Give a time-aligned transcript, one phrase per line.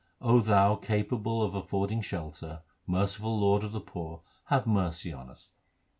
[0.19, 5.51] O Thou, capable of affording shelter, merciful Lord of the poor, have mercy on us.